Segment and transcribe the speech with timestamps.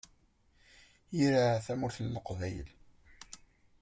[1.23, 2.69] Ira Tamurt n Leqbayel.